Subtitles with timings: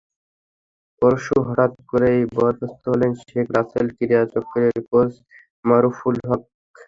[1.01, 5.11] পরশু হঠাৎ করেই বরখাস্ত হলেন শেখ রাসেল ক্রীড়া চক্রের কোচ
[5.65, 6.41] মারুফুল হক।